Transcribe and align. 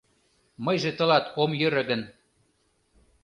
Мыйже 0.65 0.91
тылат 0.97 1.25
ом 1.41 1.51
йӧрӧ 1.59 1.83
гын 1.89 2.01